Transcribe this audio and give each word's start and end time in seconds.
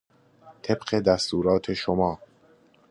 طبق 0.63 0.95
دستورات 0.95 1.73
شما 1.73 2.19